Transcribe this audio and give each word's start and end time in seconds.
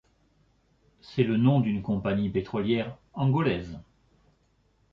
C'est 1.01 1.21
le 1.21 1.37
nom 1.37 1.59
d'une 1.61 1.83
compagnie 1.83 2.31
pétrolière 2.31 2.97
angolaise. 3.13 3.77